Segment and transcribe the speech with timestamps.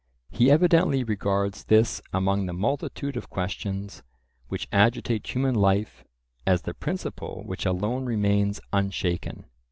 [0.31, 4.01] He evidently regards this "among the multitude of questions"
[4.47, 6.03] which agitate human life
[6.43, 9.45] "as the principle which alone remains unshaken."